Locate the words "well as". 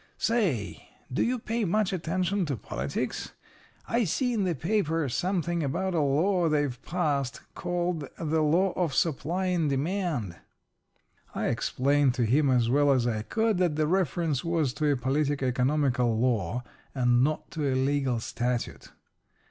12.67-13.05